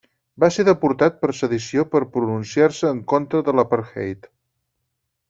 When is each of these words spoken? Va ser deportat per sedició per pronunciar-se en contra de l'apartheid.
Va 0.43 0.47
ser 0.53 0.63
deportat 0.69 1.19
per 1.25 1.29
sedició 1.39 1.85
per 1.91 2.01
pronunciar-se 2.15 2.91
en 2.95 3.05
contra 3.13 3.43
de 3.51 3.55
l'apartheid. 3.59 4.31